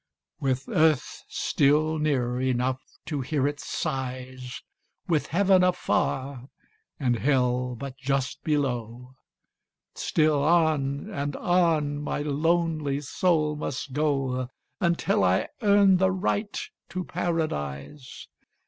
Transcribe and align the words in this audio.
With 0.39 0.67
earth 0.67 1.23
still 1.27 1.99
near 1.99 2.41
enough 2.41 2.81
to 3.05 3.21
hear 3.21 3.47
its 3.47 3.67
sighs, 3.67 4.63
With 5.07 5.27
heaven 5.27 5.63
afar 5.63 6.49
and 6.99 7.17
hell 7.17 7.75
but 7.75 7.97
just 7.97 8.43
below, 8.43 9.13
Still 9.93 10.41
on 10.43 11.07
and 11.11 11.35
on 11.35 12.01
my 12.01 12.23
lonely 12.23 13.01
soul 13.01 13.55
must 13.55 13.93
go 13.93 14.49
Until 14.79 15.23
I 15.23 15.49
earn 15.61 15.97
the 15.97 16.09
right 16.09 16.59
to 16.89 17.03
Paradise. 17.03 18.27